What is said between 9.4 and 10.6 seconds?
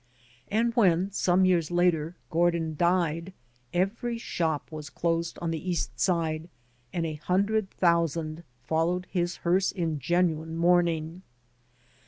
hearse in genuine